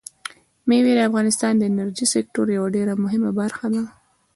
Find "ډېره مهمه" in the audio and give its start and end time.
2.75-3.31